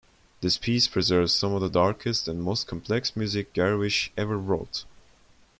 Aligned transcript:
This 0.39 0.57
piece 0.57 0.87
preserves 0.87 1.31
some 1.31 1.53
of 1.53 1.61
the 1.61 1.69
darkest 1.69 2.27
and 2.27 2.41
most 2.41 2.65
complex 2.65 3.15
music 3.15 3.53
Gershwin 3.53 4.09
ever 4.17 4.35
wrote. 4.35 4.83